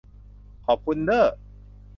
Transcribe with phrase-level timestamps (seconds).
[0.65, 1.27] ขอบคุณเด้อ